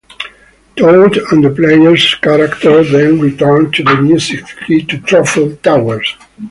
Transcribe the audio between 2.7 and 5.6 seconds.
then return the Music Keys to Truffle